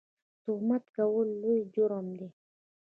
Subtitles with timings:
[0.43, 2.27] تهمت کول لوی جرم دی